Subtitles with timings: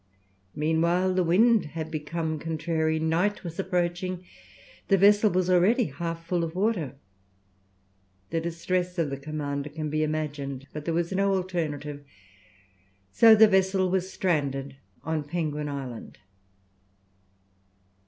[0.55, 4.25] Meanwhile the wind had become contrary, night was approaching,
[4.87, 6.95] the vessel was already half full of water.
[8.31, 10.65] The distress of the commander can be imagined.
[10.73, 12.03] But there was no alternative,
[13.11, 16.17] so the vessel was stranded on Penguin Island.